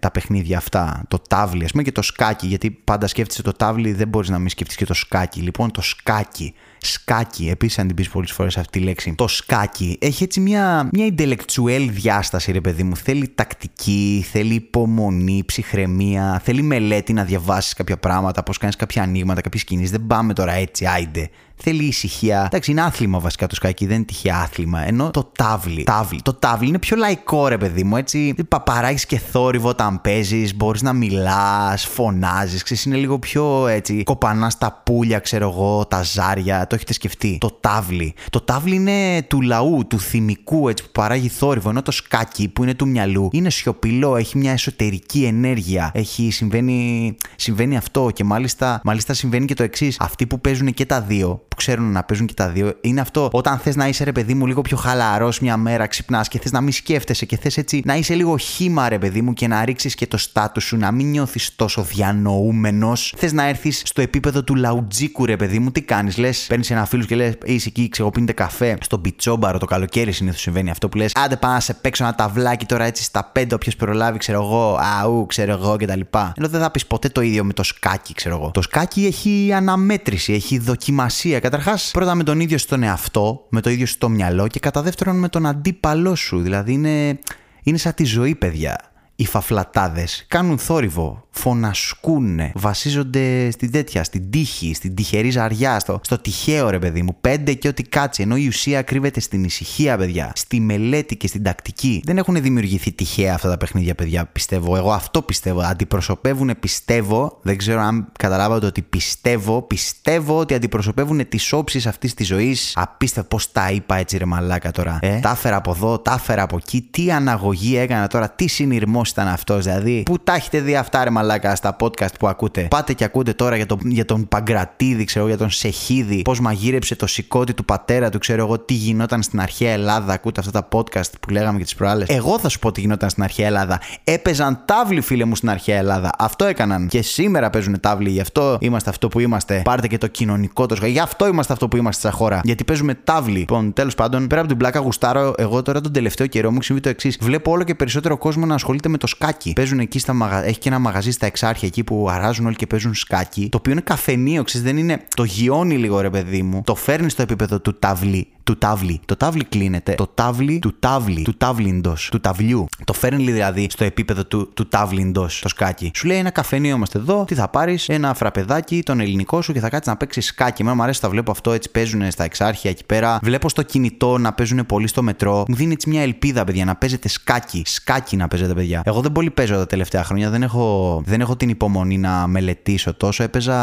[0.00, 1.02] τα παιχνίδια αυτά.
[1.08, 2.46] Το τάβλη, ας πούμε, και το σκάκι.
[2.46, 5.40] Γιατί πάντα σκέφτεσαι το τάβλη, δεν μπορείς να μην σκεφτείς και το σκάκι.
[5.40, 7.48] Λοιπόν, το σκάκι σκάκι.
[7.48, 9.14] Επίσης, αν την πεις πολλές φορές αυτή τη λέξη.
[9.14, 12.96] Το σκάκι έχει έτσι μια, μια intellectual διάσταση, ρε παιδί μου.
[12.96, 19.40] Θέλει τακτική, θέλει υπομονή, ψυχραιμία, θέλει μελέτη να διαβάσεις κάποια πράγματα, πώς κάνεις κάποια ανοίγματα,
[19.40, 19.90] κάποιες κινήσεις.
[19.90, 21.30] Δεν πάμε τώρα έτσι, άιντε.
[21.56, 22.42] Θέλει ησυχία.
[22.46, 24.86] Εντάξει, είναι άθλημα βασικά το σκάκι, δεν είναι τυχαία άθλημα.
[24.86, 25.82] Ενώ το τάβλι.
[25.82, 26.20] τάβλι.
[26.22, 27.96] Το τάβλι είναι πιο λαϊκό, ρε παιδί μου.
[27.96, 32.62] Έτσι, παπαράγεις και θόρυβο όταν παίζεις, μπορείς να μιλάς, φωνάζεις.
[32.62, 34.02] Ξέρεις, είναι λίγο πιο έτσι.
[34.02, 36.66] Κοπανάς τα πουλια, ξέρω εγώ, τα ζάρια.
[36.66, 37.38] Το έχετε σκεφτεί.
[37.40, 38.14] Το τάβλι.
[38.30, 41.70] Το τάβλι είναι του λαού, του θυμικού έτσι που παράγει θόρυβο.
[41.70, 45.90] Ενώ το σκάκι που είναι του μυαλού είναι σιωπηλό, έχει μια εσωτερική ενέργεια.
[45.94, 49.96] Έχει, συμβαίνει, συμβαίνει αυτό και μάλιστα, μάλιστα συμβαίνει και το εξής.
[50.00, 52.72] Αυτοί που παίζουν και τα δύο που ξέρουν να παίζουν και τα δύο.
[52.80, 56.28] Είναι αυτό όταν θες να είσαι ρε παιδί μου λίγο πιο χαλαρός μια μέρα, ξυπνάς
[56.28, 59.32] και θες να μην σκέφτεσαι και θες έτσι να είσαι λίγο χήμα ρε παιδί μου
[59.32, 63.14] και να ρίξεις και το στάτου σου, να μην νιώθεις τόσο διανοούμενος.
[63.16, 66.84] Θες να έρθεις στο επίπεδο του λαουτζίκου ρε παιδί μου, τι κάνεις, λες, παίρνεις ένα
[66.84, 70.88] φίλο και λες, είσαι εκεί, ξέρω, πίνετε καφέ στον πιτσόμπαρο το καλοκαίρι συνήθως συμβαίνει αυτό
[70.88, 74.18] που λες, άντε πάω να σε παίξω ένα ταυλάκι τώρα έτσι στα πέντε, όποιος προλάβει,
[74.18, 76.00] ξέρω εγώ, αού, ξέρω εγώ κτλ.
[76.36, 78.50] Ενώ δεν θα πεις ποτέ το ίδιο με το σκάκι, ξέρω εγώ.
[78.50, 83.70] Το σκάκι έχει αναμέτρηση, έχει δοκιμασία Καταρχάς, πρώτα με τον ίδιο στον εαυτό, με το
[83.70, 86.40] ίδιο στο μυαλό και κατά δεύτερον με τον αντίπαλό σου.
[86.40, 87.18] Δηλαδή είναι,
[87.62, 88.78] είναι σαν τη ζωή, παιδιά.
[89.14, 96.18] Οι φαφλατάδες κάνουν θόρυβο, φωνασκούν, βασίζονται στην τέτοια, στην τύχη, στην τυχερή ζαριά, στο, στο
[96.18, 97.16] τυχαίο ρε παιδί μου.
[97.20, 98.22] Πέντε και ό,τι κάτσει.
[98.22, 100.32] Ενώ η ουσία κρύβεται στην ησυχία, παιδιά.
[100.34, 102.02] Στη μελέτη και στην τακτική.
[102.04, 104.76] Δεν έχουν δημιουργηθεί τυχαία αυτά τα παιχνίδια, παιδιά, πιστεύω.
[104.76, 105.60] Εγώ αυτό πιστεύω.
[105.60, 107.38] Αντιπροσωπεύουν, πιστεύω.
[107.42, 109.62] Δεν ξέρω αν καταλάβατε ότι πιστεύω.
[109.62, 112.72] Πιστεύω ότι αντιπροσωπεύουν τις όψεις αυτής της ζωής.
[112.74, 114.98] Απίστευτο πώς τα είπα έτσι, ρε μαλάκα τώρα.
[115.00, 116.88] Ε; Τα έφερα από εδώ, τα έφερα από εκεί.
[116.90, 119.64] Τι αναγωγή έκανα τώρα, τι συνειρμός ήταν αυτός.
[119.64, 121.23] Δηλαδή, πού τα έχετε δει αυτά, ρε μαλάκα
[121.54, 122.66] στα podcast που ακούτε.
[122.70, 126.96] Πάτε και ακούτε τώρα για τον, για τον Παγκρατίδη, ξέρω για τον Σεχίδη, πώς μαγείρεψε
[126.96, 130.12] το σηκώτη του πατέρα του, ξέρω εγώ τι γινόταν στην αρχαία Ελλάδα.
[130.12, 132.08] Ακούτε αυτά τα podcast που λέγαμε και τις προάλλες.
[132.08, 133.80] Εγώ θα σου πω τι γινόταν στην αρχαία Ελλάδα.
[134.04, 136.10] Έπαιζαν τάβλοι, φίλε μου, στην αρχαία Ελλάδα.
[136.18, 136.88] Αυτό έκαναν.
[136.88, 138.10] Και σήμερα παίζουν τάβλοι.
[138.10, 139.62] Γι' αυτό είμαστε αυτό που είμαστε.
[139.64, 140.86] Πάρτε και το κοινωνικό του.
[140.86, 142.40] Γι' αυτό είμαστε αυτό που είμαστε στα χώρα.
[142.44, 143.38] Γιατί παίζουμε τάβλοι.
[143.38, 146.80] Λοιπόν, τέλος πάντων, πέρα από την πλάκα γουστάρω, εγώ τώρα τον τελευταίο καιρό μου συμβεί
[146.80, 147.18] το εξής.
[147.20, 149.52] Βλέπω όλο και περισσότερο κόσμο να ασχολείται με το σκάκι.
[149.52, 150.48] Παίζουν εκεί στα μαγαζιά.
[150.48, 153.48] Έχει και ένα μαγαζί στα εξάρχεια εκεί που αράζουν όλοι και παίζουν σκάκι.
[153.48, 155.04] Το οποίο είναι καφενείο, ξέρεις, δεν είναι.
[155.16, 156.62] Το γιώνει λίγο ρε παιδί μου.
[156.64, 159.00] Το φέρνει στο επίπεδο του ταυλί του τάβλι.
[159.04, 159.94] Το τάβλι κλείνεται.
[159.94, 161.22] Το τάβλι του τάβλι.
[161.22, 162.08] Του τάβλιντος.
[162.10, 162.66] Του ταυλιού.
[162.84, 165.90] Το φέρνει δηλαδή στο επίπεδο του, του τάβλιντος το σκάκι.
[165.94, 167.24] Σου λέει ένα καφενείο είμαστε εδώ.
[167.24, 170.62] Τι θα πάρεις, ένα φραπεδάκι, τον ελληνικό σου και θα κάτσεις να παίξεις σκάκι.
[170.62, 173.18] Εμένα μου αρέσει τα βλέπω αυτό έτσι παίζουν στα εξάρχεια εκεί πέρα.
[173.22, 175.44] Βλέπω στο κινητό να παίζουν πολύ στο μετρό.
[175.48, 177.62] Μου δίνει έτσι μια ελπίδα, παιδιά, να παίζετε σκάκι.
[177.66, 178.82] Σκάκι να παίζετε, παιδιά.
[178.84, 180.30] Εγώ δεν πολύ παίζω τα τελευταία χρόνια.
[180.30, 183.22] Δεν έχω, δεν έχω την υπομονή να μελετήσω τόσο.
[183.22, 183.56] Έπαιζα,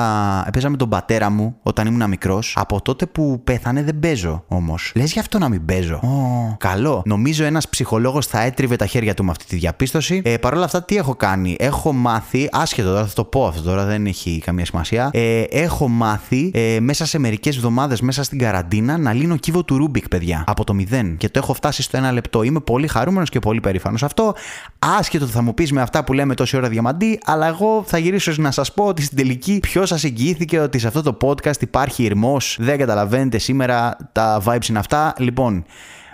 [0.48, 2.54] έπαιζα με τον πατέρα μου όταν ήμουν μικρός.
[2.58, 4.92] Από τότε που πέθανε δεν παίζω όμως όμως.
[4.96, 6.00] Λες γι' αυτό να μην παίζω.
[6.04, 6.56] Oh.
[6.58, 7.02] Καλό.
[7.06, 10.22] Νομίζω ένας ψυχολόγος θα έτριβε τα χέρια του με αυτή τη διαπίστωση.
[10.26, 13.62] Ε, Παρ' όλα αυτά, τι έχω κάνει; Έχω μάθει, άσχετο τώρα, θα το πω αυτό
[13.62, 15.10] τώρα, δεν έχει καμία σημασία.
[15.14, 19.78] Ε, έχω μάθει ε, μέσα σε μερικές εβδομάδες, μέσα στην καραντίνα, να λύνω κύβο του
[19.78, 20.44] Ρούμπικ, παιδιά.
[20.48, 21.18] Από το μηδέν.
[21.18, 22.44] Και το έχω φτάσει στο ένα λεπτό.
[22.44, 24.04] Είμαι πολύ χαρούμενος και πολύ περήφανος.
[24.04, 24.36] Αυτό
[24.80, 28.34] άσχετο θα μου πεις με αυτά που λέμε τόση ώρα Διαμαντή, αλλά εγώ θα γυρίσω
[28.38, 32.04] να σας πω ότι στην τελική ποιος σας εγγυήθηκε ότι σε αυτό το podcast υπάρχει
[32.04, 32.58] ειρμός.
[32.60, 35.14] Δεν καταλαβαίνετε σήμερα τα vibes είναι αυτά.
[35.18, 35.66] Λοιπόν,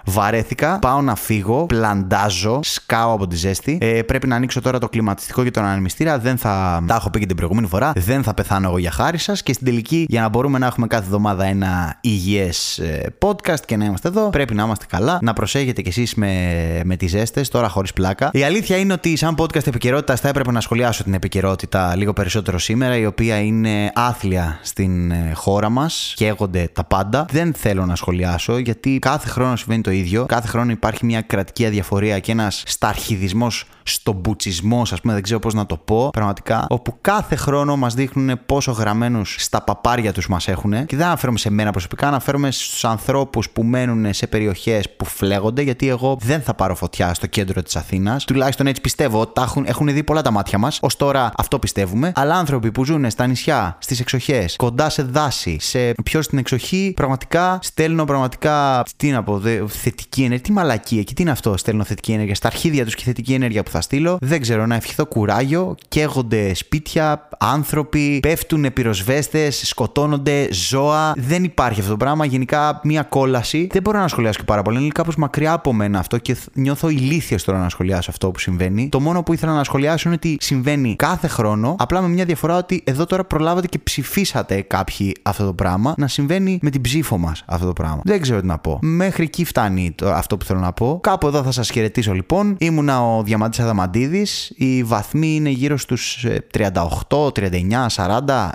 [0.09, 3.77] Βαρέθηκα, πάω να φύγω, πλαντάζω, σκάω από τη ζέστη.
[3.81, 6.19] Ε, πρέπει να ανοίξω τώρα το κλιματιστικό και τον ανεμιστήρα.
[6.19, 6.83] Δεν θα.
[6.87, 7.91] Τα έχω πει και την προηγούμενη φορά.
[7.95, 9.43] Δεν θα πεθάνω εγώ για χάρη σας.
[9.43, 13.77] Και στην τελική, για να μπορούμε να έχουμε κάθε εβδομάδα ένα υγιές ε, podcast και
[13.77, 15.19] να είμαστε εδώ, πρέπει να είμαστε καλά.
[15.21, 18.29] Να προσέχετε κι εσείς με, με τις ζέστες, τώρα χωρίς πλάκα.
[18.33, 22.59] Η αλήθεια είναι ότι, σαν podcast επικαιρότητας, θα έπρεπε να σχολιάσω την επικαιρότητα λίγο περισσότερο
[22.59, 26.13] σήμερα, η οποία είναι άθλια στην ε, χώρα μας.
[26.15, 27.25] Καίγονται τα πάντα.
[27.31, 30.25] Δεν θέλω να σχολιάσω, γιατί κάθε χρόνο συμβαίνει το ίδιο.
[30.25, 35.39] Κάθε χρόνο υπάρχει μια κρατική αδιαφορία και ένας σταρχιδισμός στον μπουτσισμός, ας πούμε, δεν ξέρω
[35.39, 40.27] πώς να το πω πραγματικά, όπου κάθε χρόνο μας δείχνουν πόσο γραμμένους στα παπάρια τους
[40.27, 40.85] μας έχουν.
[40.85, 45.61] Και δεν αναφέρομαι σε μένα προσωπικά, αναφέρομαι στους ανθρώπους που μένουν σε περιοχές που φλέγονται,
[45.61, 48.25] γιατί εγώ δεν θα πάρω φωτιά στο κέντρο της Αθήνας.
[48.25, 49.27] Τουλάχιστον έτσι πιστεύω.
[49.27, 50.79] Τα έχουν, έχουν δει πολλά τα μάτια μας.
[50.81, 52.11] Ω τώρα αυτό πιστεύουμε.
[52.15, 56.91] Αλλά άνθρωποι που ζουν στα νησιά, στις εξοχές, κοντά σε δάση, σε πιο στην εξοχή,
[56.95, 58.83] πραγματικά στέλνω πραγματικά.
[58.97, 59.41] Τι να πω,
[59.89, 60.45] θετική ενέργεια.
[60.45, 62.35] Τι μαλακή εκεί, τι είναι αυτό, στέλνω θετική ενέργεια.
[62.35, 64.17] Στα αρχίδια τους και θετική ενέργεια που θα στείλω.
[64.21, 65.75] Δεν ξέρω, να ευχηθώ κουράγιο.
[65.87, 71.13] Καίγονται σπίτια, άνθρωποι, πέφτουν πυροσβέστες, σκοτώνονται ζώα.
[71.15, 72.25] Δεν υπάρχει αυτό το πράγμα.
[72.25, 73.67] Γενικά μια κόλαση.
[73.71, 74.79] Δεν μπορώ να σχολιάσω και πάρα πολύ.
[74.79, 78.89] Είναι κάπως μακριά από μένα αυτό και νιώθω ηλίθιος τώρα να σχολιάσω αυτό που συμβαίνει.
[78.89, 81.75] Το μόνο που ήθελα να σχολιάσω είναι ότι συμβαίνει κάθε χρόνο.
[81.79, 85.93] Απλά με μια διαφορά ότι εδώ τώρα προλάβατε και ψηφίσατε κάποιοι αυτό το πράγμα.
[85.97, 88.01] Να συμβαίνει με την ψήφο μας αυτό το πράγμα.
[88.03, 88.79] Δεν ξέρω τι να πω.
[88.81, 90.99] Μέχρι εκεί φτάνει το, αυτό που θέλω να πω.
[91.03, 92.55] Κάπου εδώ θα σας χαιρετήσω λοιπόν.
[92.59, 94.53] Ήμουνα ο Διαμαντή Αδαμαντίδης.
[94.55, 96.25] Οι βαθμοί είναι γύρω στους
[96.57, 96.67] 38,
[97.09, 98.49] 39, 40,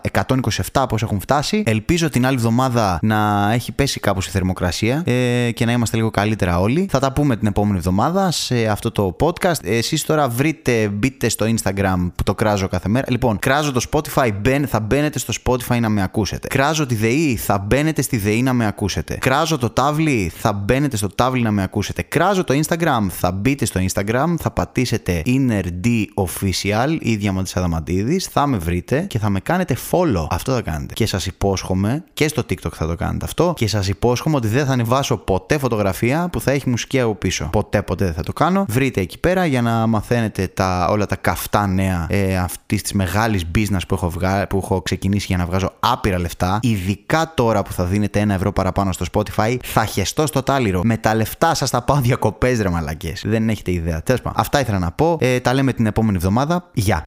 [0.72, 1.62] 127 πώς έχουν φτάσει.
[1.66, 6.11] Ελπίζω την άλλη εβδομάδα να έχει πέσει κάπως η θερμοκρασία ε, και να είμαστε λίγο
[6.11, 6.87] καλύτερα όλοι.
[6.90, 9.64] Θα τα πούμε την επόμενη εβδομάδα σε αυτό το podcast.
[9.64, 13.07] Εσείς τώρα βρείτε, μπείτε στο Instagram που το κράζω κάθε μέρα.
[13.09, 14.31] Λοιπόν, κράζω το Spotify,
[14.66, 16.48] θα μπαίνετε στο Spotify να με ακούσετε.
[16.48, 19.16] Κράζω τη ΔΕΗ, θα μπαίνετε στη ΔΕΗ να με ακούσετε.
[19.20, 22.03] Κράζω το τάβλι, θα μπαίνετε στο τάβλι να με ακούσετε.
[22.03, 28.47] Κράζω το Instagram, θα μπείτε στο Instagram, θα πατήσετε InnerD Official ή Διαμαντή Αδαμαντίδης, θα
[28.47, 30.27] με βρείτε και θα με κάνετε follow.
[30.31, 30.95] Αυτό θα κάνετε.
[30.95, 34.67] Και σας υπόσχομαι, και στο TikTok θα το κάνετε αυτό, και σας υπόσχομαι ότι δεν
[34.67, 37.49] θα ανεβάσω ποτέ φωτογραφία που θα έχει μουσική από πίσω.
[37.53, 38.65] Ποτέ, ποτέ δεν θα το κάνω.
[38.69, 43.45] Βρείτε εκεί πέρα για να μαθαίνετε τα, όλα τα καυτά νέα ε, αυτής της μεγάλης
[43.55, 44.47] business που έχω, βγα...
[44.47, 46.59] που έχω ξεκινήσει για να βγάζω άπειρα λεφτά.
[46.62, 50.81] Ειδικά τώρα που θα δίνετε ένα ευρώ παραπάνω στο Spotify, θα χεστώ στο τάλιρο.
[50.92, 53.22] Με τα λεφτά σας θα πάω διακοπές, ρε μαλακές.
[53.26, 54.02] Δεν έχετε ιδέα.
[54.02, 55.16] Τέλος Αυτά ήθελα να πω.
[55.20, 56.70] Ε, τα λέμε την επόμενη εβδομάδα.
[56.72, 57.02] Γεια.